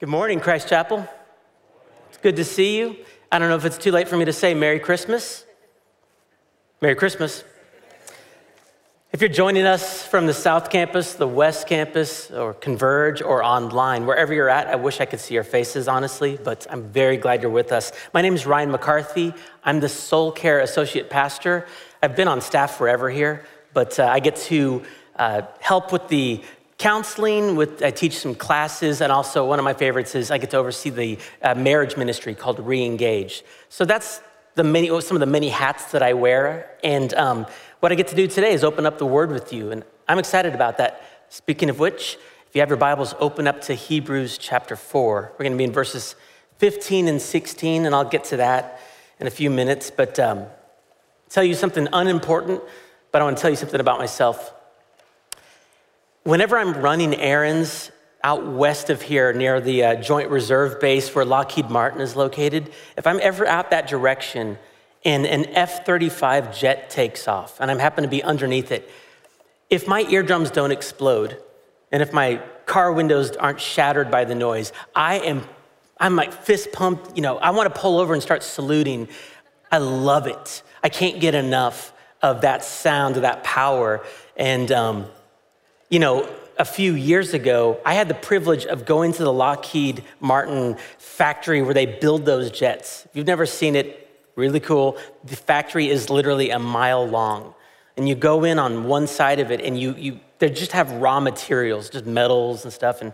[0.00, 1.08] Good morning, Christ Chapel.
[2.08, 2.98] It's good to see you.
[3.32, 5.44] I don't know if it's too late for me to say Merry Christmas.
[6.80, 7.42] Merry Christmas.
[9.10, 14.06] If you're joining us from the South Campus, the West Campus, or Converge, or online,
[14.06, 17.42] wherever you're at, I wish I could see your faces, honestly, but I'm very glad
[17.42, 17.90] you're with us.
[18.14, 19.34] My name is Ryan McCarthy.
[19.64, 21.66] I'm the Soul Care Associate Pastor.
[22.04, 23.44] I've been on staff forever here,
[23.74, 24.84] but uh, I get to
[25.16, 26.40] uh, help with the
[26.78, 30.50] counseling with i teach some classes and also one of my favorites is i get
[30.50, 33.42] to oversee the uh, marriage ministry called reengage.
[33.68, 34.20] So that's
[34.54, 37.46] the many some of the many hats that i wear and um,
[37.80, 40.18] what i get to do today is open up the word with you and i'm
[40.18, 41.02] excited about that.
[41.30, 45.42] Speaking of which if you have your bibles open up to hebrews chapter 4 we're
[45.44, 46.14] going to be in verses
[46.58, 48.80] 15 and 16 and i'll get to that
[49.18, 50.46] in a few minutes but um,
[51.28, 52.62] tell you something unimportant
[53.10, 54.54] but i want to tell you something about myself
[56.28, 57.90] Whenever I'm running errands
[58.22, 62.70] out west of here near the uh, Joint Reserve Base where Lockheed Martin is located,
[62.98, 64.58] if I'm ever out that direction
[65.06, 68.90] and an F 35 jet takes off and I'm happen to be underneath it,
[69.70, 71.38] if my eardrums don't explode
[71.90, 75.48] and if my car windows aren't shattered by the noise, I am,
[75.98, 79.08] I'm like fist pumped, you know, I want to pull over and start saluting.
[79.72, 80.62] I love it.
[80.82, 81.90] I can't get enough
[82.20, 84.04] of that sound, of that power.
[84.36, 85.06] And, um,
[85.88, 90.02] you know, a few years ago, I had the privilege of going to the Lockheed
[90.20, 93.04] Martin factory where they build those jets.
[93.06, 94.98] If you've never seen it, really cool.
[95.24, 97.54] The factory is literally a mile long.
[97.96, 100.92] And you go in on one side of it and you, you they just have
[100.92, 103.02] raw materials, just metals and stuff.
[103.02, 103.12] And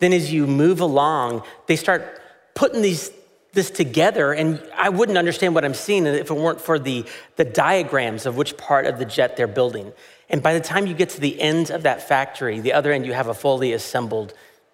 [0.00, 2.20] then as you move along, they start
[2.54, 3.10] putting these
[3.52, 7.04] this together, and I wouldn't understand what I'm seeing if it weren't for the,
[7.36, 9.92] the diagrams of which part of the jet they're building.
[10.32, 13.04] And by the time you get to the end of that factory, the other end,
[13.04, 14.32] you have a fully assembled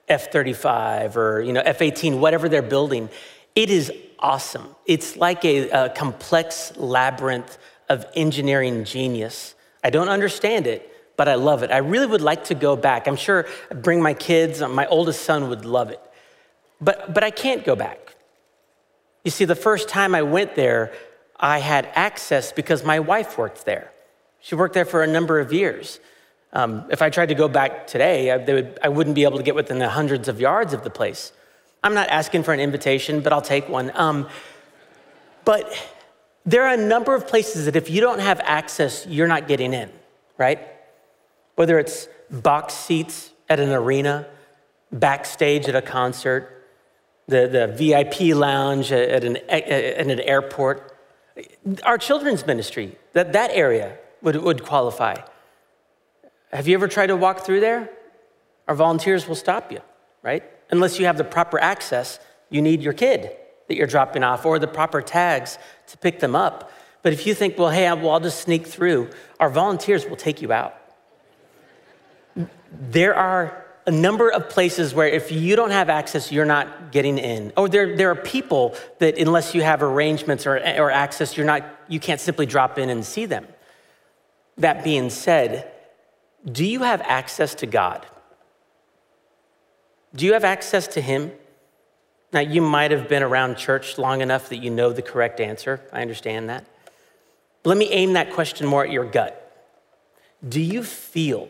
[0.09, 3.11] F 35 or you know, F 18, whatever they're building.
[3.56, 4.75] It is awesome.
[4.86, 9.57] It's like a, a complex labyrinth of engineering genius.
[9.83, 11.73] I don't understand it, but I love it.
[11.73, 13.08] I really would like to go back.
[13.08, 16.01] I'm sure I'd bring my kids, my oldest son would love it.
[16.80, 18.14] But, but I can't go back.
[19.24, 20.92] You see, the first time I went there,
[21.36, 23.91] I had access because my wife worked there.
[24.40, 26.00] She worked there for a number of years.
[26.52, 29.42] Um, if I tried to go back today, I, would, I, wouldn't be able to
[29.42, 31.32] get within the hundreds of yards of the place.
[31.84, 33.92] I'm not asking for an invitation, but I'll take one.
[33.94, 34.28] Um,
[35.44, 35.70] but
[36.46, 39.74] there are a number of places that if you don't have access, you're not getting
[39.74, 39.90] in,
[40.38, 40.58] right?
[41.56, 44.26] Whether it's box seats at an arena,
[44.90, 46.66] backstage at a concert,
[47.26, 50.96] the, the VIP lounge at an, at an airport,
[51.82, 55.17] our children's ministry, that, that area, would, would qualify.
[56.52, 57.90] Have you ever tried to walk through there?
[58.67, 59.80] Our volunteers will stop you,
[60.23, 60.42] right?
[60.70, 62.20] Unless you have the proper access,
[62.51, 63.30] you need your kid
[63.68, 65.58] that you're dropping off or the proper tags
[65.89, 66.73] to pick them up.
[67.02, 70.42] But if you think, well, hey, well, I'll just sneak through, our volunteers will take
[70.42, 70.74] you out.
[72.73, 77.17] There are a number of places where if you don't have access, you're not getting
[77.17, 77.52] in.
[77.56, 81.64] Or there, there are people that, unless you have arrangements or, or access, you're not,
[81.89, 83.46] you can't simply drop in and see them.
[84.58, 85.70] That being said,
[86.45, 88.07] do you have access to God?
[90.14, 91.33] Do you have access to Him?
[92.33, 95.80] Now, you might have been around church long enough that you know the correct answer.
[95.92, 96.64] I understand that.
[97.63, 99.45] But let me aim that question more at your gut.
[100.47, 101.48] Do you feel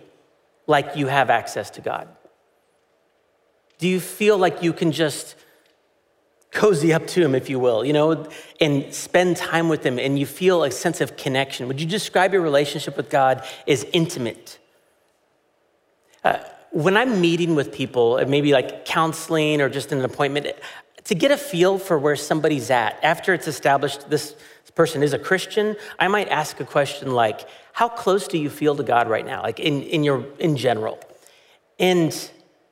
[0.67, 2.09] like you have access to God?
[3.79, 5.35] Do you feel like you can just
[6.51, 8.27] cozy up to him, if you will, you know,
[8.61, 11.69] and spend time with him and you feel a sense of connection.
[11.69, 14.59] Would you describe your relationship with God as intimate?
[16.25, 16.39] Uh,
[16.71, 20.47] when I'm meeting with people, maybe like counseling or just an appointment,
[21.05, 24.35] to get a feel for where somebody's at, after it's established this
[24.79, 28.77] person is a Christian, I might ask a question like, How close do you feel
[28.77, 29.43] to God right now?
[29.43, 31.01] Like in, in, your, in general.
[31.81, 32.13] And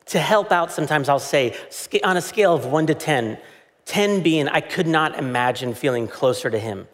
[0.07, 1.57] to help out, sometimes I'll say,
[2.05, 3.39] on a scale of one to 10,
[3.87, 6.87] 10 being, I could not imagine feeling closer to him.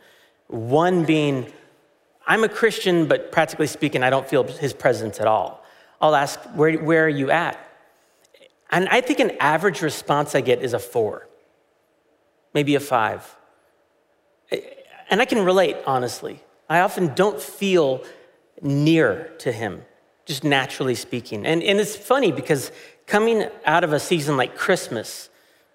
[0.47, 1.53] One being,
[2.27, 5.65] I'm a Christian, but practically speaking, I don't feel his presence at all.
[6.01, 7.59] I'll ask, where, where are you at?
[8.71, 11.29] And I think an average response I get is a four,
[12.55, 13.37] maybe a five.
[15.11, 16.43] And I can relate, honestly.
[16.69, 18.03] I often don't feel
[18.61, 19.83] near to him,
[20.25, 21.47] just naturally speaking.
[21.47, 22.73] And, and it's funny because
[23.07, 25.29] coming out of a season like Christmas,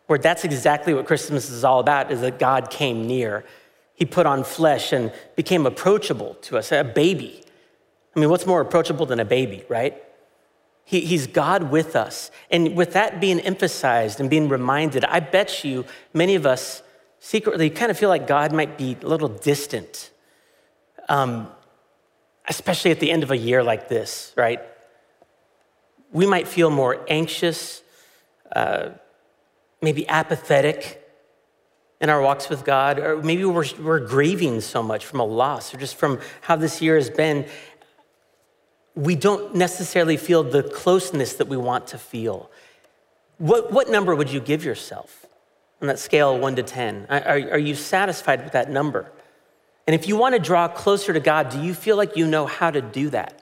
[0.07, 3.45] where that's exactly what Christmas is all about, is that God came near.
[3.93, 7.43] He put on flesh and became approachable to us, a baby.
[8.15, 10.01] I mean, what's more approachable than a baby, right?
[10.85, 12.31] He, he's God with us.
[12.49, 16.81] And with that being emphasized and being reminded, I bet you many of us
[17.19, 20.11] secretly kind of feel like God might be a little distant,
[21.09, 21.49] um,
[22.47, 24.61] especially at the end of a year like this, right?
[26.13, 27.81] We might feel more anxious,
[28.55, 28.91] uh,
[29.81, 31.03] maybe apathetic
[31.99, 35.73] in our walks with God, or maybe we're, we're grieving so much from a loss
[35.73, 37.45] or just from how this year has been.
[38.95, 42.51] We don't necessarily feel the closeness that we want to feel.
[43.37, 45.25] What, what number would you give yourself
[45.81, 47.07] on that scale one to 10?
[47.09, 49.11] Are, are you satisfied with that number?
[49.87, 52.45] And if you want to draw closer to God, do you feel like you know
[52.45, 53.41] how to do that?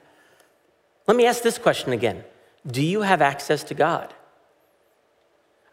[1.08, 2.24] Let me ask this question again
[2.66, 4.14] Do you have access to God?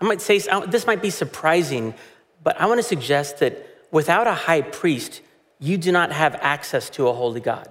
[0.02, 1.94] I might say this might be surprising
[2.42, 5.20] but I want to suggest that without a high priest,
[5.58, 7.68] you do not have access to a holy God.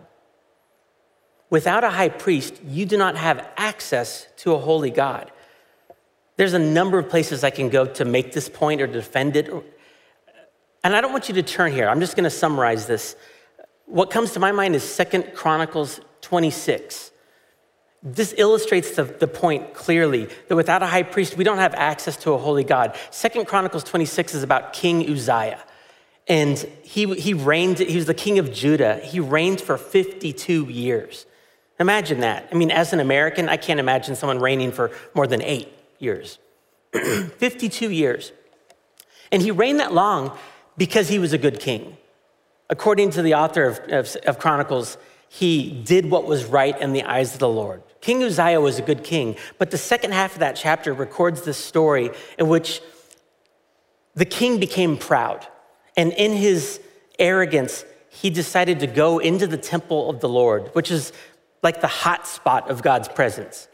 [1.49, 5.31] Without a high priest, you do not have access to a holy God.
[6.37, 9.49] There's a number of places I can go to make this point or defend it.
[10.83, 11.89] And I don't want you to turn here.
[11.89, 13.15] I'm just going to summarize this.
[13.85, 17.10] What comes to my mind is Second Chronicles 26.
[18.03, 22.17] This illustrates the, the point clearly that without a high priest, we don't have access
[22.17, 22.95] to a holy God.
[23.11, 25.63] Second Chronicles 26 is about King Uzziah.
[26.27, 28.95] And he, he reigned, he was the king of Judah.
[28.95, 31.25] He reigned for 52 years.
[31.79, 32.47] Imagine that.
[32.51, 35.69] I mean, as an American, I can't imagine someone reigning for more than eight
[35.99, 36.39] years.
[36.93, 38.31] 52 years.
[39.31, 40.37] And he reigned that long
[40.77, 41.97] because he was a good king.
[42.69, 47.03] According to the author of, of, of Chronicles, he did what was right in the
[47.03, 47.83] eyes of the Lord.
[48.01, 51.57] King Uzziah was a good king, but the second half of that chapter records this
[51.57, 52.81] story in which
[54.15, 55.47] the king became proud.
[55.95, 56.81] And in his
[57.19, 61.13] arrogance, he decided to go into the temple of the Lord, which is
[61.63, 63.67] like the hot spot of God's presence.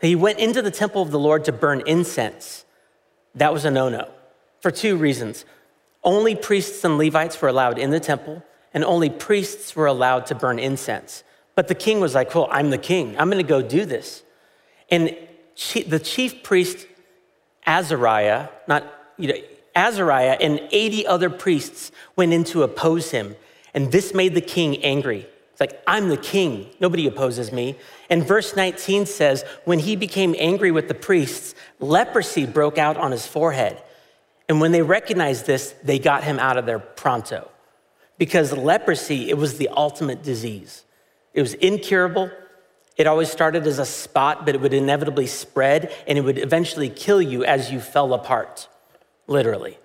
[0.00, 2.64] He went into the temple of the Lord to burn incense.
[3.34, 4.10] That was a no no
[4.60, 5.44] for two reasons.
[6.04, 8.42] Only priests and Levites were allowed in the temple,
[8.72, 11.24] and only priests were allowed to burn incense.
[11.54, 13.16] But the king was like, Well, I'm the king.
[13.18, 14.22] I'm going to go do this.
[14.90, 15.16] And
[15.86, 16.86] the chief priest,
[17.66, 18.84] Azariah, not,
[19.16, 19.38] you know,
[19.74, 23.36] Azariah and 80 other priests went in to oppose him.
[23.74, 25.26] And this made the king angry.
[25.52, 26.70] It's like, I'm the king.
[26.80, 27.76] Nobody opposes me.
[28.10, 33.12] And verse 19 says, When he became angry with the priests, leprosy broke out on
[33.12, 33.82] his forehead.
[34.48, 37.50] And when they recognized this, they got him out of there pronto.
[38.18, 40.84] Because leprosy, it was the ultimate disease.
[41.34, 42.30] It was incurable.
[42.96, 46.88] It always started as a spot, but it would inevitably spread and it would eventually
[46.88, 48.68] kill you as you fell apart,
[49.26, 49.78] literally.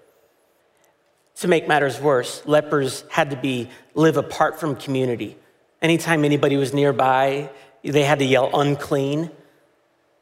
[1.37, 5.37] To make matters worse, lepers had to be live apart from community.
[5.81, 7.49] Anytime anybody was nearby,
[7.83, 9.31] they had to yell unclean.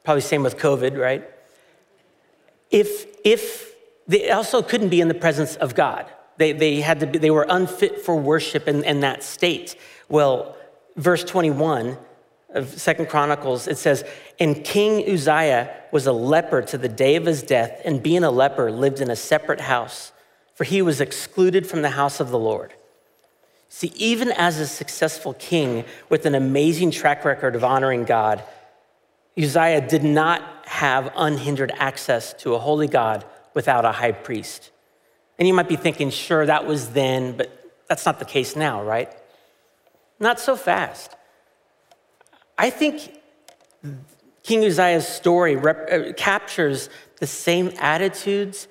[0.04, 1.28] Probably same with COVID, right?
[2.70, 3.76] If if
[4.08, 6.06] they also couldn't be in the presence of God.
[6.38, 9.76] They, they had to be, they were unfit for worship in, in that state.
[10.10, 10.56] Well,
[10.96, 11.98] verse 21
[12.54, 14.04] of Second Chronicles, it says,
[14.40, 18.32] And King Uzziah was a leper to the day of his death, and being a
[18.32, 20.14] leper, lived in a separate house,
[20.54, 22.74] for he was excluded from the house of the Lord.
[23.68, 28.42] See, even as a successful king with an amazing track record of honoring God,
[29.38, 34.72] Uzziah did not have unhindered access to a holy God without a high priest.
[35.38, 37.52] And you might be thinking, sure, that was then, but
[37.90, 39.12] that's not the case now, right?
[40.20, 41.16] Not so fast.
[42.58, 43.14] I think
[44.44, 48.68] King Uzziah's story rep- uh, captures the same attitudes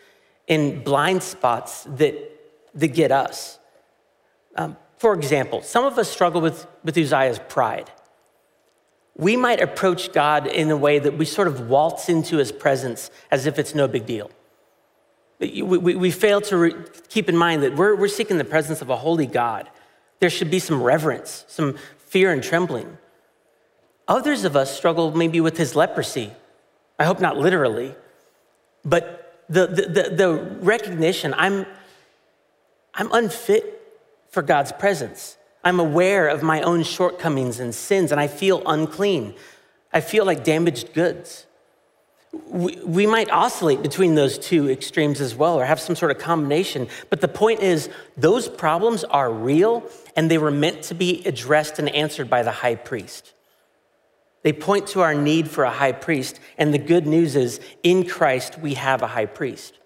[0.48, 2.14] and blind spots that,
[2.74, 3.58] that get us.
[4.56, 7.90] Um, for example, some of us struggle with, with Uzziah's pride.
[9.16, 13.10] We might approach God in a way that we sort of waltz into his presence
[13.30, 14.30] as if it's no big deal.
[15.38, 16.74] We, we, we fail to re-
[17.08, 19.68] keep in mind that we're, we're seeking the presence of a holy God
[20.24, 22.96] there should be some reverence, some fear and trembling.
[24.08, 26.32] Others of us struggle maybe with his leprosy.
[26.98, 27.94] I hope not literally,
[28.86, 31.66] but the, the, the, the recognition I'm,
[32.94, 33.82] I'm unfit
[34.30, 35.36] for God's presence.
[35.62, 39.34] I'm aware of my own shortcomings and sins, and I feel unclean.
[39.92, 41.44] I feel like damaged goods
[42.46, 46.18] we, we might oscillate between those two extremes as well or have some sort of
[46.18, 46.88] combination.
[47.10, 49.84] But the point is, those problems are real
[50.16, 53.32] and they were meant to be addressed and answered by the high priest.
[54.42, 58.06] They point to our need for a high priest, and the good news is in
[58.06, 59.78] Christ we have a high priest.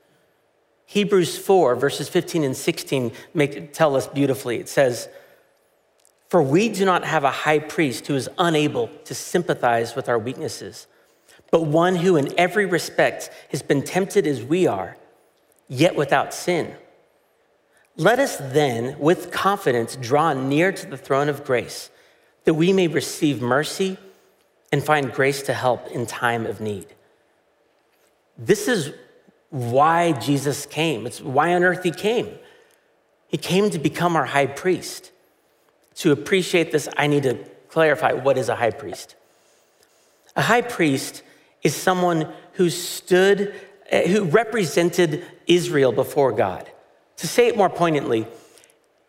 [0.85, 4.57] Hebrews 4, verses 15 and 16 make, tell us beautifully.
[4.59, 5.09] It says,
[6.29, 10.19] For we do not have a high priest who is unable to sympathize with our
[10.19, 10.89] weaknesses
[11.51, 14.97] but one who in every respect has been tempted as we are,
[15.69, 16.75] yet without sin.
[17.97, 21.91] Let us then, with confidence, draw near to the throne of grace,
[22.45, 23.99] that we may receive mercy
[24.71, 26.87] and find grace to help in time of need.
[28.37, 28.93] This is
[29.51, 31.07] why Jesus came.
[31.07, 32.39] It's why on earth he came.
[33.27, 35.11] He came to become our high priest.
[35.97, 37.35] To appreciate this, I need to
[37.69, 39.17] clarify what is a high priest.
[40.37, 41.23] A high priest
[41.63, 43.55] is someone who stood,
[43.91, 46.71] eh, who represented Israel before God.
[47.19, 48.27] To say it more poignantly,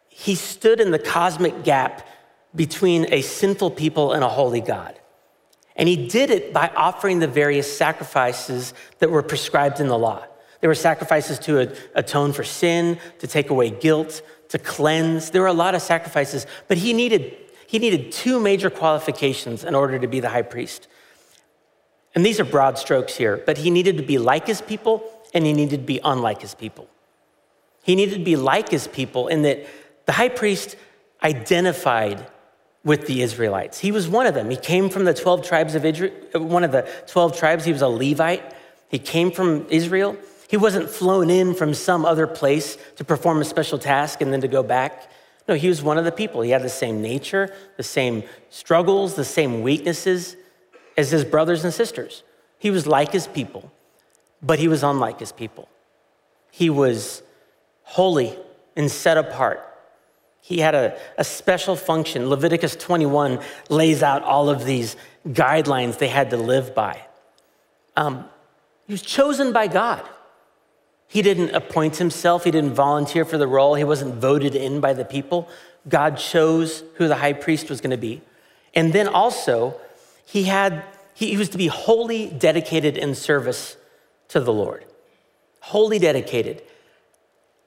[0.10, 2.08] he stood in the cosmic gap
[2.56, 5.00] between a sinful people and a holy God.
[5.76, 10.26] And he did it by offering the various sacrifices that were prescribed in the law.
[10.60, 15.30] There were sacrifices to atone for sin, to take away guilt, to cleanse.
[15.30, 17.34] There were a lot of sacrifices, but he needed,
[17.66, 20.89] he needed two major qualifications in order to be the high priest.
[22.16, 25.46] And these are broad strokes here, but he needed to be like his people and
[25.46, 26.88] he needed to be unlike his people.
[27.84, 29.66] He needed to be like his people in that
[30.06, 30.76] the high priest
[31.24, 32.26] identified
[32.84, 33.80] with the Israelites.
[33.80, 34.50] He was one of them.
[34.50, 37.66] He came from the 12 tribes of Israel, uh, one of the 12 tribes.
[37.66, 38.44] He was a Levite.
[38.88, 40.18] He came from Israel.
[40.48, 44.42] He wasn't flown in from some other place to perform a special task and then
[44.42, 45.12] to go back.
[45.48, 46.42] No, he was one of the people.
[46.42, 50.36] He had the same nature, the same struggles, the same weaknesses
[51.00, 52.24] as his brothers and sisters.
[52.58, 53.72] He was like his people,
[54.42, 55.70] but he was unlike his people.
[56.52, 57.24] He was
[57.84, 58.38] holy
[58.76, 59.66] and set apart.
[60.42, 62.28] He had a, a special function.
[62.30, 63.40] Leviticus 21
[63.70, 67.02] lays out all of these guidelines they had to live by.
[67.96, 68.26] Um,
[68.86, 70.08] he was chosen by God.
[71.08, 74.94] He didn't appoint himself, he didn't volunteer for the role, he wasn't voted in by
[74.94, 75.48] the people.
[75.88, 78.22] God chose who the high priest was going to be.
[78.76, 79.80] And then also,
[80.32, 80.84] he had
[81.16, 83.76] he was to be wholly dedicated in service
[84.30, 84.86] to the Lord.
[85.60, 86.62] Wholly dedicated.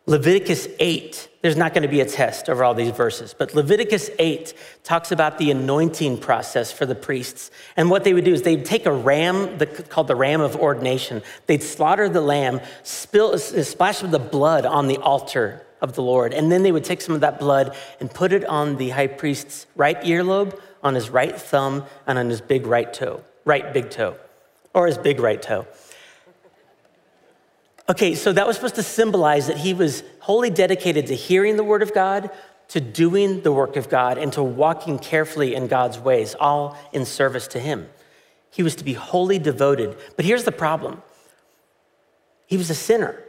[0.07, 4.11] Leviticus 8, there's not going to be a test over all these verses, but Leviticus
[4.19, 7.51] 8 talks about the anointing process for the priests.
[7.77, 10.57] And what they would do is they'd take a ram the, called the ram of
[10.57, 11.23] ordination.
[11.47, 16.33] They'd slaughter the lamb, spill, splash the blood on the altar of the Lord.
[16.33, 19.09] And then they would take some of that blood and put it on the high
[19.09, 23.91] priest's right earlobe, on his right thumb, and on his big right toe, right big
[23.91, 24.17] toe,
[24.75, 25.67] or his big right toe.
[27.89, 31.65] Okay, so that was supposed to symbolize that he was wholly dedicated to hearing the
[31.65, 32.31] word of God,
[32.69, 37.05] to doing the work of God, and to walking carefully in God's ways, all in
[37.05, 37.89] service to him.
[38.51, 39.97] He was to be wholly devoted.
[40.17, 41.03] But here's the problem
[42.47, 43.23] he was a sinner.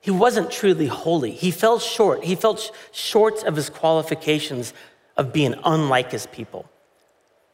[0.00, 1.30] He wasn't truly holy.
[1.30, 2.24] He fell short.
[2.24, 2.58] He fell
[2.90, 4.74] short of his qualifications
[5.16, 6.68] of being unlike his people.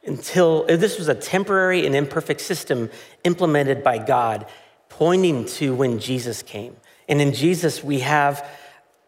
[0.05, 2.91] Until uh, this was a temporary and imperfect system
[3.25, 4.47] implemented by God
[4.89, 6.77] pointing to when Jesus came.
[7.09, 8.49] And in Jesus, we have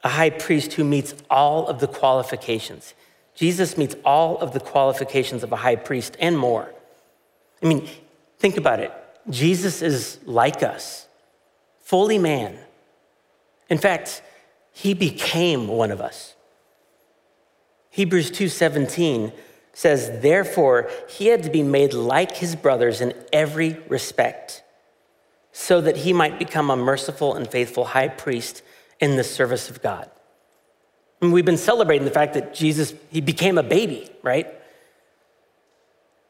[0.02, 2.95] a high priest who meets all of the qualifications.
[3.35, 6.73] Jesus meets all of the qualifications of a high priest and more.
[7.62, 7.88] I mean,
[8.38, 8.92] think about it.
[9.28, 11.07] Jesus is like us,
[11.80, 12.59] fully man.
[13.69, 14.23] In fact,
[14.73, 16.35] he became one of us.
[17.90, 19.32] Hebrews 2:17
[19.73, 24.62] says, "Therefore, he had to be made like his brothers in every respect."
[25.52, 28.62] so that he might become a merciful and faithful high priest
[29.00, 30.11] in the service of God.
[31.20, 34.47] And we've been celebrating the fact that Jesus, he became a baby, right?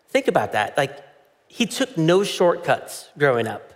[0.09, 0.77] Think about that.
[0.77, 0.99] Like,
[1.47, 3.73] he took no shortcuts growing up.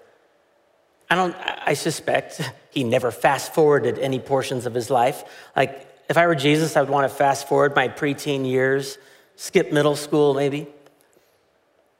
[1.10, 5.24] I don't, I suspect he never fast forwarded any portions of his life.
[5.54, 8.98] Like, if I were Jesus, I would want to fast forward my preteen years,
[9.36, 10.66] skip middle school maybe.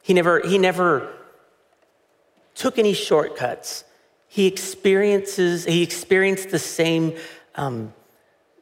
[0.02, 1.10] He never, he never
[2.54, 3.84] took any shortcuts.
[4.28, 7.16] He experiences, he experienced the same
[7.54, 7.94] um,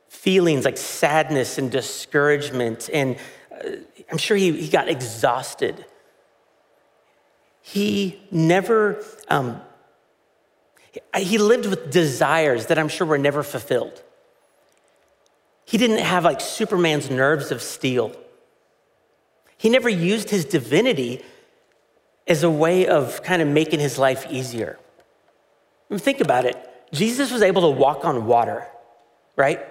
[0.09, 2.89] feelings like sadness and discouragement.
[2.93, 3.17] And
[3.51, 3.71] uh,
[4.11, 5.85] I'm sure he, he got exhausted.
[7.63, 9.61] He never, um,
[11.17, 14.03] he lived with desires that I'm sure were never fulfilled.
[15.65, 18.15] He didn't have like Superman's nerves of steel.
[19.57, 21.23] He never used his divinity
[22.27, 24.79] as a way of kind of making his life easier.
[25.91, 26.57] I mean, think about it.
[26.93, 28.67] Jesus was able to walk on water,
[29.37, 29.65] right?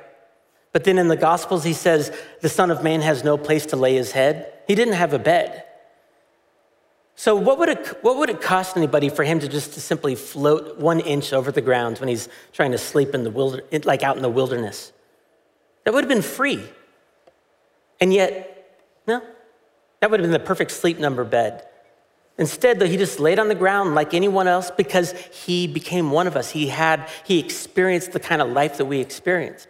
[0.71, 3.75] But then in the Gospels, he says, the Son of Man has no place to
[3.75, 4.53] lay his head.
[4.67, 5.65] He didn't have a bed.
[7.15, 10.15] So, what would, it, what would it cost anybody for him to just to simply
[10.15, 14.01] float one inch over the ground when he's trying to sleep in the wilder, like
[14.01, 14.91] out in the wilderness?
[15.83, 16.63] That would have been free.
[17.99, 19.21] And yet, no,
[19.99, 21.65] that would have been the perfect sleep number bed.
[22.37, 26.27] Instead, though, he just laid on the ground like anyone else because he became one
[26.27, 26.51] of us.
[26.51, 29.67] He had, he experienced the kind of life that we experienced.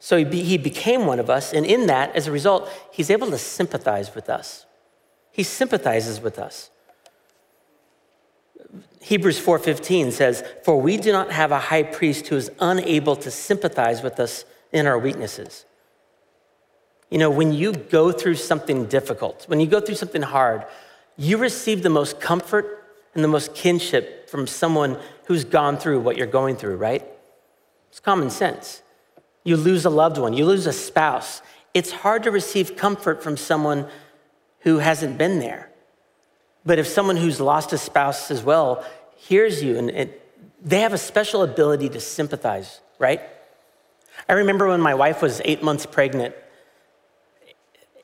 [0.00, 3.10] So he, be, he became one of us, and in that, as a result, he's
[3.10, 4.64] able to sympathize with us.
[5.32, 6.70] He sympathizes with us.
[9.00, 13.30] Hebrews 4:15 says, "For we do not have a high priest who is unable to
[13.30, 15.64] sympathize with us in our weaknesses."
[17.10, 20.64] You know, when you go through something difficult, when you go through something hard,
[21.16, 22.84] you receive the most comfort
[23.14, 27.04] and the most kinship from someone who's gone through what you're going through, right?
[27.90, 28.82] It's common sense.
[29.42, 31.40] You lose a loved one, you lose a spouse.
[31.72, 33.88] It's hard to receive comfort from someone
[34.60, 35.70] who hasn't been there.
[36.64, 38.84] But if someone who's lost a spouse as well
[39.16, 40.22] hears you, and it,
[40.62, 43.22] they have a special ability to sympathize, right?
[44.28, 46.34] I remember when my wife was eight months pregnant,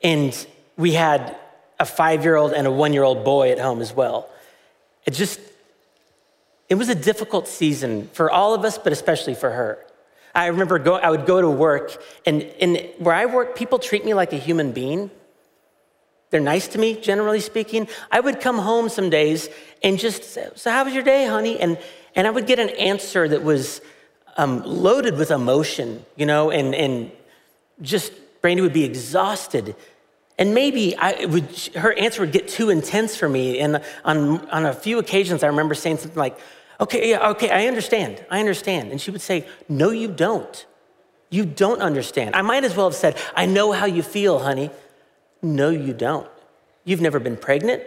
[0.01, 1.37] and we had
[1.79, 4.29] a five year old and a one year old boy at home as well.
[5.05, 5.39] It just,
[6.67, 9.85] it was a difficult season for all of us, but especially for her.
[10.33, 14.03] I remember go, I would go to work, and, and where I work, people treat
[14.03, 15.11] me like a human being.
[16.31, 17.87] They're nice to me, generally speaking.
[18.11, 19.47] I would come home some days
[19.83, 20.23] and just
[20.57, 21.59] So, how was your day, honey?
[21.59, 21.77] And,
[22.15, 23.79] and I would get an answer that was
[24.37, 27.11] um, loaded with emotion, you know, and, and
[27.81, 28.11] just
[28.41, 29.75] Brandy would be exhausted
[30.37, 33.59] and maybe I would, her answer would get too intense for me.
[33.59, 36.37] And on, on a few occasions, I remember saying something like,
[36.79, 38.91] okay, yeah, okay, I understand, I understand.
[38.91, 40.65] And she would say, no, you don't.
[41.29, 42.35] You don't understand.
[42.35, 44.71] I might as well have said, I know how you feel, honey.
[45.41, 46.27] No, you don't.
[46.83, 47.83] You've never been pregnant,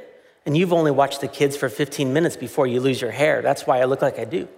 [0.47, 3.43] and you've only watched the kids for 15 minutes before you lose your hair.
[3.43, 4.49] That's why I look like I do.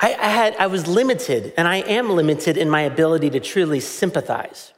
[0.00, 3.80] I, I had, I was limited, and I am limited in my ability to truly
[3.80, 4.72] sympathize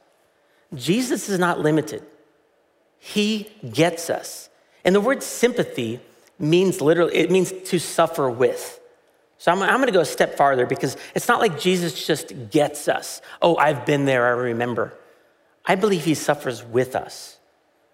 [0.73, 2.03] Jesus is not limited.
[2.97, 4.49] He gets us.
[4.85, 5.99] And the word sympathy
[6.39, 8.79] means literally, it means to suffer with.
[9.37, 12.51] So I'm, I'm going to go a step farther because it's not like Jesus just
[12.51, 13.21] gets us.
[13.41, 14.93] Oh, I've been there, I remember.
[15.65, 17.37] I believe he suffers with us.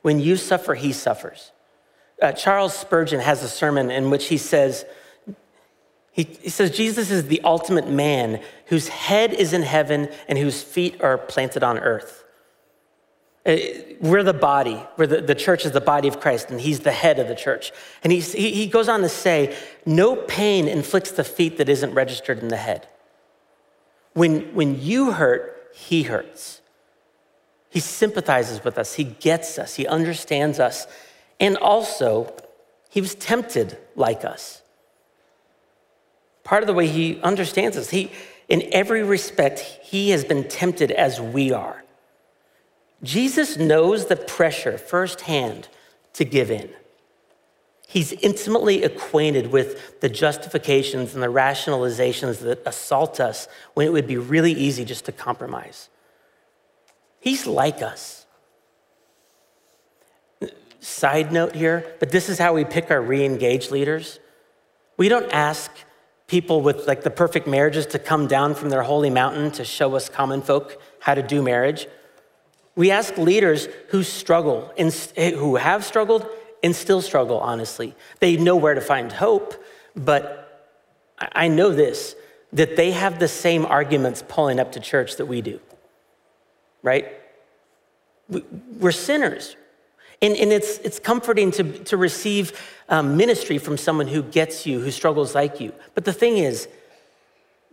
[0.02, 1.52] When you suffer, he suffers.
[2.22, 4.86] Uh, Charles Spurgeon has a sermon in which he says,
[6.18, 10.64] he, he says, Jesus is the ultimate man whose head is in heaven and whose
[10.64, 12.24] feet are planted on earth.
[13.46, 13.58] Uh,
[14.02, 16.92] we're the body, we're the, the church is the body of Christ, and he's the
[16.92, 17.72] head of the church.
[18.04, 22.40] And he, he goes on to say, No pain inflicts the feet that isn't registered
[22.40, 22.88] in the head.
[24.14, 26.62] When, when you hurt, he hurts.
[27.70, 30.88] He sympathizes with us, he gets us, he understands us.
[31.40, 32.36] And also,
[32.90, 34.64] he was tempted like us.
[36.48, 38.10] Part of the way he understands us, he,
[38.48, 41.84] in every respect, he has been tempted as we are.
[43.04, 45.68] Jesus knows the pressure firsthand
[46.14, 46.70] to give in.
[47.86, 54.08] He's intimately acquainted with the justifications and the rationalizations that assault us when it would
[54.08, 55.90] be really easy just to compromise.
[57.20, 58.26] He's like us.
[60.80, 64.22] Side note here, but this is how we pick our re engaged leaders.
[64.96, 65.70] We don't ask
[66.28, 69.96] people with like the perfect marriages to come down from their holy mountain to show
[69.96, 71.88] us common folk how to do marriage.
[72.76, 76.28] We ask leaders who struggle, and eh, who have struggled
[76.64, 77.96] and still struggle, honestly.
[78.20, 79.54] They know where to find hope,
[79.96, 80.44] but
[81.20, 82.16] I know this
[82.54, 85.60] that they have the same arguments pulling up to church that we do,
[86.82, 87.12] right?
[88.80, 89.58] We're sinners.
[90.22, 94.80] And, and it's, it's comforting to, to receive um, ministry from someone who gets you,
[94.80, 95.74] who struggles like you.
[95.94, 96.68] But the thing is,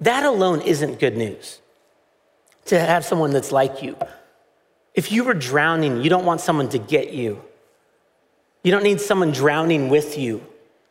[0.00, 1.60] that alone isn't good news
[2.66, 3.96] to have someone that's like you.
[4.94, 7.42] If you were drowning, you don't want someone to get you.
[8.62, 10.44] You don't need someone drowning with you.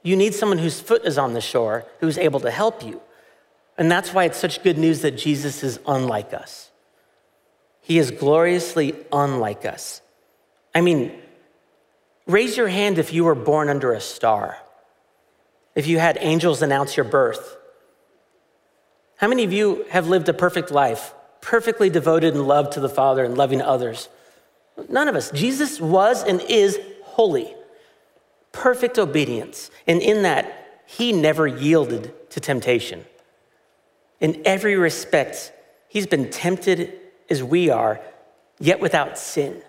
[0.04, 3.02] You need someone whose foot is on the shore who's able to help you.
[3.78, 6.70] And that's why it's such good news that Jesus is unlike us.
[7.82, 10.02] He is gloriously unlike us.
[10.76, 11.12] I mean,
[12.25, 14.57] raise your hand if you were born under a star,
[15.75, 17.57] if you had angels announce your birth.
[19.17, 21.13] How many of you have lived a perfect life?
[21.43, 24.07] perfectly devoted and loved to the Father and loving others.
[24.89, 25.29] None of us.
[25.31, 27.53] Jesus was and is holy,
[28.51, 29.69] perfect obedience.
[29.86, 33.05] And in that, he never yielded to temptation.
[34.19, 35.51] In every respect,
[35.89, 36.93] he's been tempted
[37.29, 37.99] as we are,
[38.59, 39.62] yet without sin.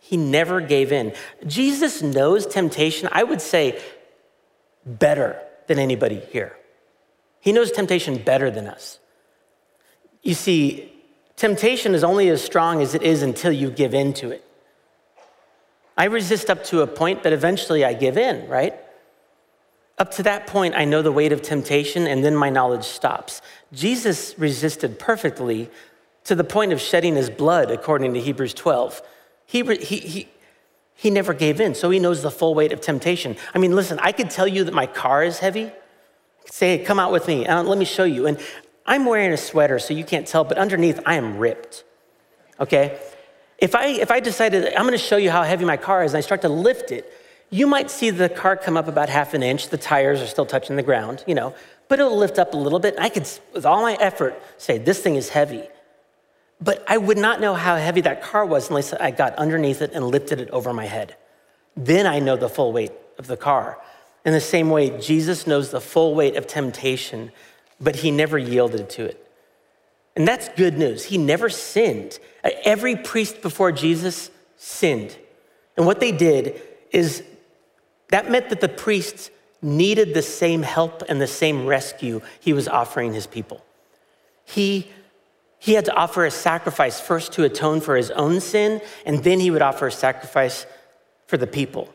[0.00, 1.12] He never gave in.
[1.46, 3.80] Jesus knows temptation, I would say,
[4.84, 6.56] better than anybody here.
[7.40, 8.98] He knows temptation better than us.
[10.22, 10.92] You see,
[11.36, 14.44] temptation is only as strong as it is until you give in to it.
[15.96, 18.74] I resist up to a point, but eventually I give in, right?
[19.98, 23.42] Up to that point, I know the weight of temptation, and then my knowledge stops.
[23.72, 25.68] Jesus resisted perfectly
[26.24, 29.02] to the point of shedding his blood, according to Hebrews 12.
[29.48, 30.28] He, he, he,
[30.94, 33.34] he never gave in, so he knows the full weight of temptation.
[33.54, 35.72] I mean, listen, I could tell you that my car is heavy.
[36.44, 38.26] Say, hey, come out with me, and let me show you.
[38.26, 38.38] And
[38.84, 41.84] I'm wearing a sweater, so you can't tell, but underneath, I am ripped.
[42.60, 43.00] Okay?
[43.56, 46.18] If I, if I decided, I'm gonna show you how heavy my car is, and
[46.18, 47.10] I start to lift it,
[47.48, 49.70] you might see the car come up about half an inch.
[49.70, 51.54] The tires are still touching the ground, you know,
[51.88, 52.96] but it'll lift up a little bit.
[52.98, 55.66] I could, with all my effort, say, this thing is heavy.
[56.60, 59.92] But I would not know how heavy that car was unless I got underneath it
[59.92, 61.16] and lifted it over my head.
[61.76, 63.78] Then I know the full weight of the car.
[64.24, 67.30] In the same way, Jesus knows the full weight of temptation,
[67.80, 69.24] but he never yielded to it.
[70.16, 71.04] And that's good news.
[71.04, 72.18] He never sinned.
[72.42, 75.16] Every priest before Jesus sinned.
[75.76, 77.22] And what they did is
[78.08, 79.30] that meant that the priests
[79.62, 83.64] needed the same help and the same rescue he was offering his people.
[84.44, 84.90] He,
[85.58, 89.40] he had to offer a sacrifice first to atone for his own sin, and then
[89.40, 90.66] he would offer a sacrifice
[91.26, 91.92] for the people.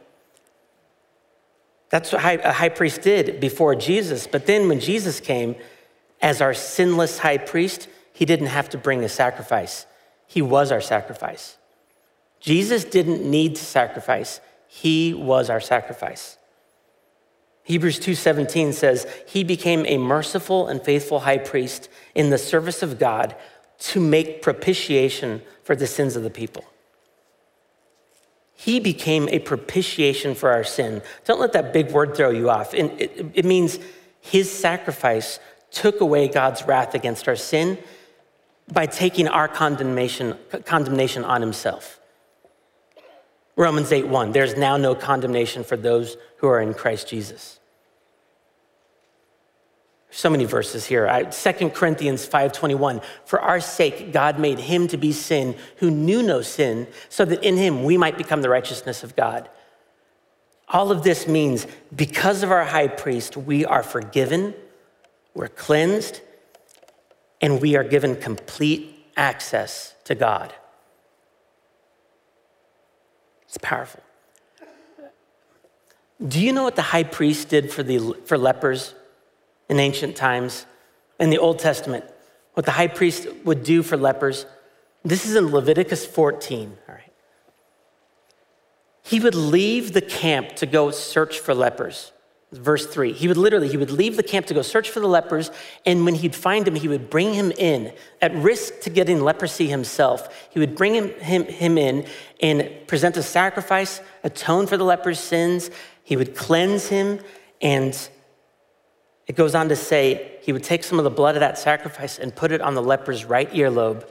[1.90, 4.28] That's what a high priest did before Jesus.
[4.28, 5.56] But then when Jesus came
[6.22, 9.86] as our sinless high priest, he didn't have to bring a sacrifice.
[10.26, 11.58] He was our sacrifice.
[12.40, 14.42] Jesus didn't need to sacrifice.
[14.68, 16.38] He was our sacrifice.
[17.64, 23.00] Hebrews 2:17 says, "He became a merciful and faithful high priest in the service of
[23.00, 23.36] God
[23.90, 26.66] to make propitiation for the sins of the people."
[28.56, 31.02] He became a propitiation for our sin.
[31.26, 32.74] Don't let that big word throw you off.
[32.74, 33.78] It, means
[34.22, 35.40] his sacrifice
[35.72, 37.78] took away God's wrath against our sin
[38.72, 42.00] by taking our condemnation, condemnation on himself.
[43.58, 47.60] Romans 8 1, there's now no condemnation for those who are in Christ Jesus.
[50.16, 51.08] So many verses here.
[51.08, 56.22] I, 2 Corinthians 5:21, for our sake God made him to be sin who knew
[56.22, 59.50] no sin, so that in him we might become the righteousness of God.
[60.68, 64.54] All of this means because of our high priest, we are forgiven,
[65.34, 66.22] we're cleansed,
[67.42, 70.54] and we are given complete access to God.
[73.48, 74.04] It's powerful.
[76.26, 78.94] Do you know what the high priest did for, the, for lepers
[79.74, 80.66] in ancient times?
[81.20, 82.06] In the Old Testament,
[82.54, 84.46] what the high priest would do for lepers?
[85.04, 87.14] This is in Leviticus 14, all right.
[89.04, 92.12] He would leave the camp to go search for lepers.
[92.52, 95.08] Verse three, he would literally, he would leave the camp to go search for the
[95.08, 95.50] lepers,
[95.88, 99.68] and when he'd find him, he would bring him in at risk to getting leprosy
[99.68, 100.48] himself.
[100.52, 102.06] He would bring him, him, him in
[102.42, 105.72] and present a sacrifice, atone for the leper's sins.
[106.04, 107.22] He would cleanse him,
[107.60, 107.98] and
[109.28, 112.20] it goes on to say he would take some of the blood of that sacrifice
[112.20, 114.06] and put it on the leper's right earlobe,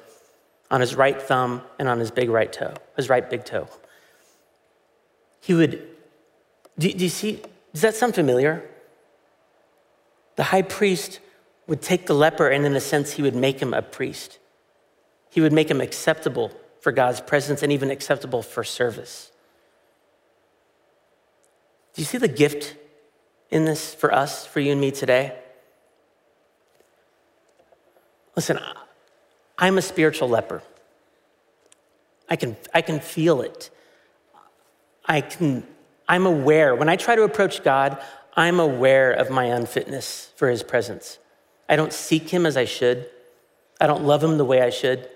[0.70, 3.68] on his right thumb, and on his big right toe, his right big toe.
[5.40, 5.86] He would,
[6.78, 7.42] do, do you see?
[7.72, 8.68] Does that sound familiar?
[10.36, 11.20] The high priest
[11.66, 14.38] would take the leper, and in a sense, he would make him a priest.
[15.30, 19.30] He would make him acceptable for God's presence and even acceptable for service.
[21.94, 22.76] Do you see the gift
[23.52, 25.38] in this for us, for you and me today?
[28.34, 28.58] Listen,
[29.58, 30.62] I'm a spiritual leper.
[32.28, 33.70] I can, I can feel it.
[35.04, 35.64] I can
[36.08, 37.96] I'm aware, when I try to approach God,
[38.36, 41.18] I'm aware of my unfitness for his presence.
[41.68, 43.08] I don't seek him as I should.
[43.80, 45.08] I don't love him the way I should.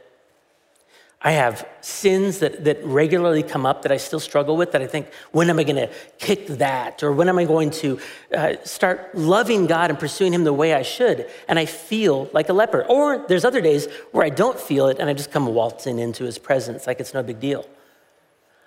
[1.27, 4.87] I have sins that, that regularly come up that I still struggle with that I
[4.87, 7.03] think, when am I going to kick that?
[7.03, 7.99] Or when am I going to
[8.33, 11.29] uh, start loving God and pursuing Him the way I should?
[11.49, 12.85] And I feel like a leper.
[12.85, 16.23] Or there's other days where I don't feel it and I just come waltzing into
[16.23, 17.69] His presence like it's no big deal.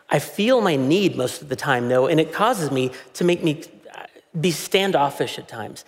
[0.09, 3.41] I feel my need most of the time, though, and it causes me to make
[3.41, 3.63] me
[3.95, 4.03] uh,
[4.37, 5.85] be standoffish at times.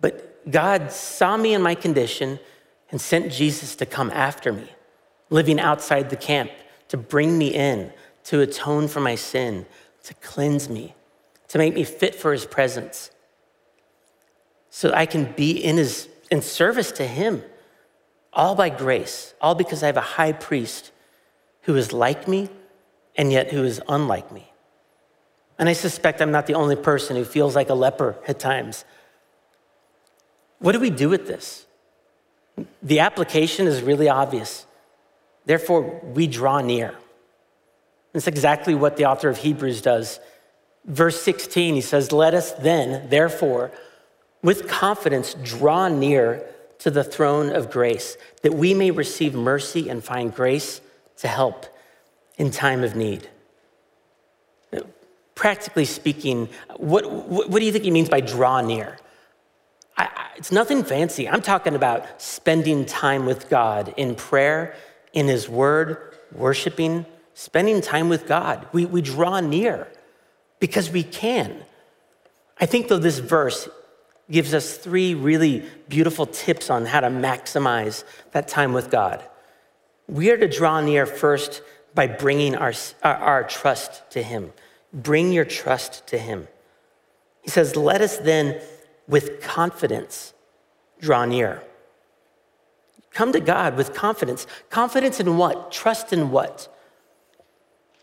[0.00, 2.40] But God saw me in my condition
[2.90, 4.70] and sent Jesus to come after me,
[5.30, 6.50] living outside the camp,
[6.88, 7.92] to bring me in,
[8.24, 9.66] to atone for my sin,
[10.04, 10.94] to cleanse me,
[11.48, 13.10] to make me fit for his presence,
[14.70, 17.42] so I can be in his in service to him,
[18.32, 20.92] all by grace, all because I have a high priest
[21.62, 22.48] who is like me
[23.16, 24.52] and yet who is unlike me.
[25.58, 28.84] And I suspect I'm not the only person who feels like a leper at times.
[30.60, 31.66] What do we do with this?
[32.82, 34.66] The application is really obvious.
[35.48, 36.94] Therefore, we draw near.
[38.12, 40.20] That's exactly what the author of Hebrews does.
[40.84, 43.70] Verse 16, he says, Let us then, therefore,
[44.42, 46.44] with confidence draw near
[46.80, 50.82] to the throne of grace, that we may receive mercy and find grace
[51.16, 51.64] to help
[52.36, 53.30] in time of need.
[55.34, 58.98] Practically speaking, what, what, what do you think he means by draw near?
[59.96, 61.26] I, I, it's nothing fancy.
[61.26, 64.74] I'm talking about spending time with God in prayer,
[65.12, 68.66] in his word, worshiping, spending time with God.
[68.72, 69.88] We, we draw near
[70.60, 71.62] because we can.
[72.60, 73.68] I think, though, this verse
[74.30, 79.22] gives us three really beautiful tips on how to maximize that time with God.
[80.06, 81.62] We are to draw near first
[81.94, 84.52] by bringing our, our, our trust to Him.
[84.92, 86.48] Bring your trust to Him.
[87.42, 88.60] He says, Let us then
[89.06, 90.34] with confidence
[91.00, 91.62] draw near.
[93.12, 94.46] Come to God with confidence.
[94.70, 95.72] Confidence in what?
[95.72, 96.72] Trust in what?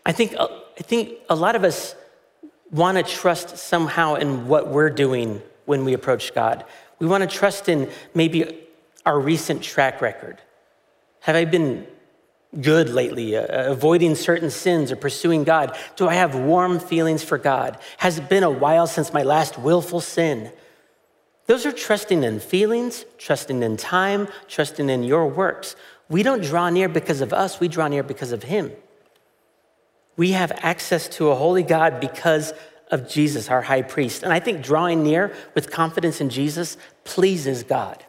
[0.04, 1.94] I think, I think a lot of us
[2.70, 6.64] want to trust somehow in what we're doing when we approach God.
[6.98, 8.66] We want to trust in maybe
[9.04, 10.40] our recent track record.
[11.20, 11.86] Have I been
[12.60, 15.76] good lately, uh, avoiding certain sins or pursuing God?
[15.96, 17.78] Do I have warm feelings for God?
[17.98, 20.52] Has it been a while since my last willful sin?
[21.46, 25.76] Those are trusting in feelings, trusting in time, trusting in your works.
[26.08, 28.72] We don't draw near because of us, we draw near because of Him.
[30.16, 32.52] We have access to a holy God because
[32.90, 34.22] of Jesus, our high priest.
[34.22, 38.04] And I think drawing near with confidence in Jesus pleases God.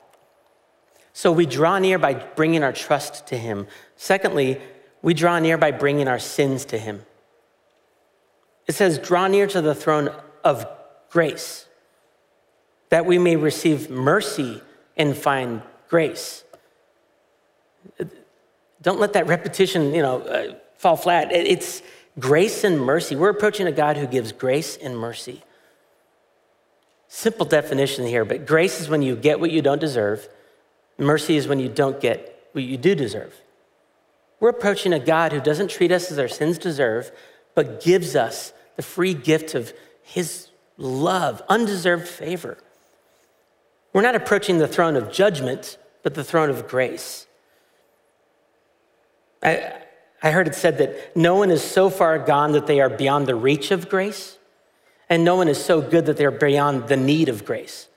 [1.13, 3.67] So we draw near by bringing our trust to Him.
[3.95, 4.62] Secondly,
[5.02, 7.04] we draw near by bringing our sins to Him.
[8.67, 10.10] It says, draw near to the throne
[10.43, 10.65] of
[11.10, 11.66] grace,
[12.89, 14.62] that we may receive mercy
[14.95, 16.43] and find grace.
[18.82, 21.32] Don't let that repetition, you know, uh, fall flat.
[21.32, 21.82] It's,
[22.19, 23.15] Grace and mercy.
[23.15, 25.43] We're approaching a God who gives grace and mercy.
[27.08, 30.28] Simple definition here, but grace is when you get what you don't deserve,
[30.97, 33.34] mercy is when you don't get what you do deserve.
[34.39, 37.12] We're approaching a God who doesn't treat us as our sins deserve,
[37.54, 42.58] but gives us the free gift of his love, undeserved favor.
[43.97, 47.25] We're not approaching the throne of judgment, but the throne of grace.
[49.41, 49.73] I,
[50.21, 53.25] I heard it said that no one is so far gone that they are beyond
[53.25, 54.38] the reach of grace,
[55.10, 57.88] and no one is so good that they're beyond the need of grace.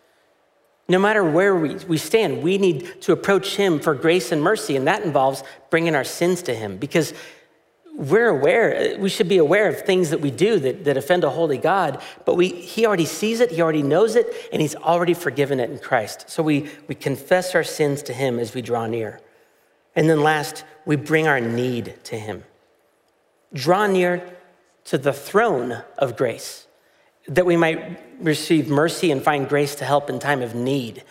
[0.89, 4.77] No matter where we, we stand, we need to approach Him for grace and mercy,
[4.77, 7.13] and that involves bringing our sins to Him because
[7.95, 11.31] we're aware, we should be aware of things that we do that, that offend a
[11.31, 15.15] holy God, but we, He already sees it, He already knows it, and He's already
[15.15, 16.31] forgiven it in Christ.
[16.31, 19.21] So we, we confess our sins to Him as we draw near.
[19.95, 22.45] And then last, we bring our need to Him.
[23.53, 24.37] Draw near
[24.85, 26.67] to the throne of grace
[27.29, 31.05] that we might receive mercy and find grace to help in time of need.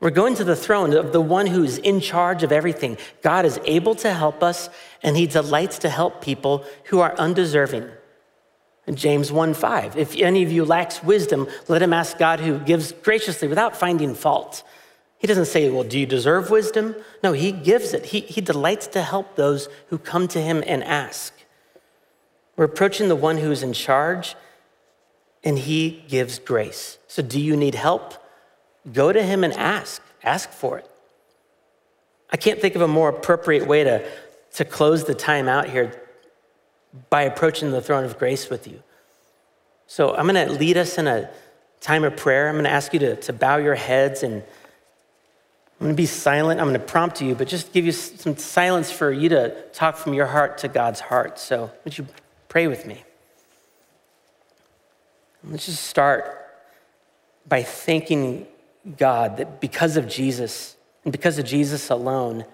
[0.00, 2.98] We're going to the throne of the one who's in charge of everything.
[3.22, 4.70] God is able to help us,
[5.02, 7.90] and He delights to help people who are undeserving.
[8.86, 12.58] In James 1 5, if any of you lacks wisdom, let him ask God who
[12.58, 14.62] gives graciously without finding fault.
[15.18, 16.96] He doesn't say, Well, do you deserve wisdom?
[17.22, 18.06] No, he gives it.
[18.06, 21.34] He, he delights to help those who come to him and ask.
[22.56, 24.36] We're approaching the one who is in charge,
[25.44, 26.98] and he gives grace.
[27.08, 28.14] So, do you need help?
[28.92, 30.02] Go to him and ask.
[30.22, 30.90] Ask for it.
[32.30, 34.06] I can't think of a more appropriate way to,
[34.54, 36.02] to close the time out here
[37.10, 38.82] by approaching the throne of grace with you.
[39.86, 41.30] So, I'm going to lead us in a
[41.80, 42.48] time of prayer.
[42.48, 44.42] I'm going to ask you to, to bow your heads and
[45.80, 46.60] I'm going to be silent.
[46.60, 49.96] I'm going to prompt you, but just give you some silence for you to talk
[49.96, 51.38] from your heart to God's heart.
[51.38, 52.06] So, would you
[52.48, 53.04] pray with me?
[55.44, 56.34] Let's just start
[57.48, 58.48] by thanking
[58.96, 62.44] God that because of Jesus and because of Jesus alone,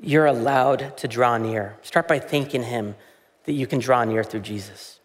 [0.00, 1.76] you're allowed to draw near.
[1.82, 2.94] Start by thanking Him
[3.44, 5.00] that you can draw near through Jesus.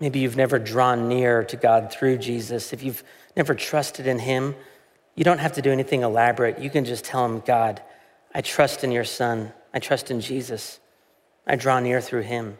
[0.00, 2.72] Maybe you've never drawn near to God through Jesus.
[2.72, 3.02] If you've
[3.36, 4.54] never trusted in Him,
[5.18, 6.60] you don't have to do anything elaborate.
[6.60, 7.82] You can just tell Him, God,
[8.32, 9.52] I trust in your Son.
[9.74, 10.78] I trust in Jesus.
[11.44, 12.56] I draw near through Him.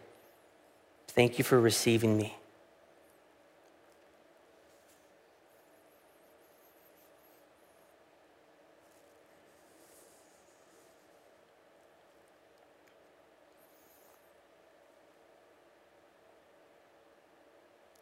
[1.07, 2.35] Thank you for receiving me.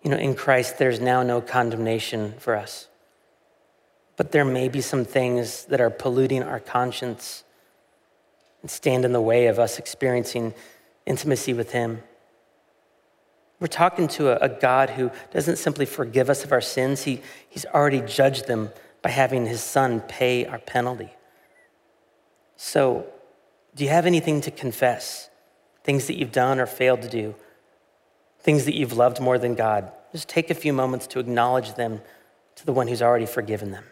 [0.03, 2.87] you know, in Christ, there's now no condemnation for us.
[4.16, 7.44] But there may be some things that are polluting our conscience
[8.62, 10.55] and stand in the way of us experiencing
[11.05, 12.02] intimacy with Him.
[13.61, 17.20] We're talking to a, a, God who doesn't simply forgive us of our sins, he,
[17.48, 18.70] He's already judged them
[19.02, 21.11] by having His Son pay our penalty.
[22.57, 23.07] So,
[23.74, 25.29] do you have anything to confess?
[25.85, 27.35] Things that you've done or failed to do?
[28.40, 29.92] Things that you've loved more than God?
[30.12, 32.00] Just take a few moments to acknowledge them
[32.57, 33.85] to the one who's already forgiven them.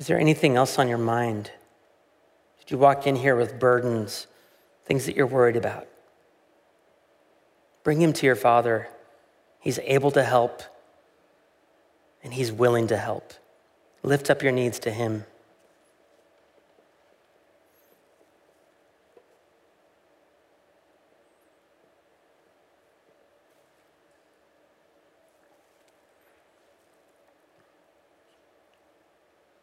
[0.00, 1.50] Is there anything else on your mind?
[2.58, 4.26] Did you walk in here with burdens,
[4.86, 5.86] things that you're worried about?
[7.84, 8.88] Bring him to your Father.
[9.60, 10.62] He's able to help,
[12.24, 13.34] and he's willing to help.
[14.02, 15.26] Lift up your needs to him.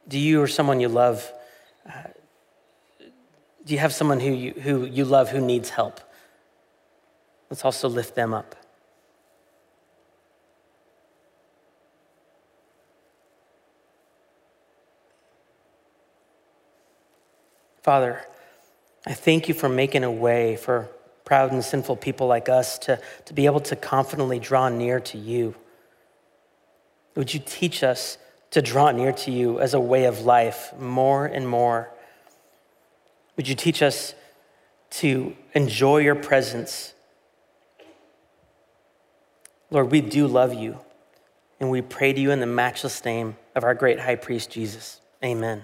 [0.07, 1.31] Do you or someone you love,
[1.87, 1.91] uh,
[3.65, 5.99] do you have someone who you, who you love who needs help?
[7.49, 8.55] Let's also lift them up.
[17.81, 18.21] Father,
[19.05, 20.89] I thank you for making a way for
[21.23, 25.17] proud and sinful people like us to, to be able to confidently draw near to
[25.17, 25.55] you.
[27.15, 28.17] Would you teach us
[28.57, 31.91] to draw near to you as a way of life more and more.
[33.35, 34.15] Would you teach us
[34.89, 36.95] to enjoy your presence?
[39.69, 40.79] Lord, we do love you,
[41.59, 45.01] and we pray to you in the matchless name of our great high priest, Jesus.
[45.23, 45.61] Amen.